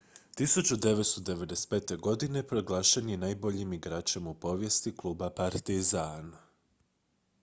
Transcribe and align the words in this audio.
1995. 0.37 1.97
godine 1.97 2.43
proglašen 2.47 3.09
je 3.09 3.17
najboljim 3.17 3.73
igračem 3.73 4.27
u 4.27 4.33
povijesti 4.33 4.97
kluba 4.97 5.29
partizan 5.29 6.31